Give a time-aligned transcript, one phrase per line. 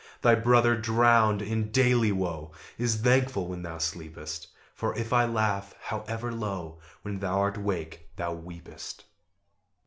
[0.23, 5.75] Thy brother, drowned in daily woe, Is thankful when thou sleepest; For if I laugh,
[5.79, 9.05] however low, When thou'rt awake, thou weepest!